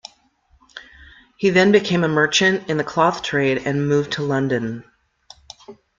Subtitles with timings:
[1.37, 4.83] He then became a merchant in the cloth trade and moved to London.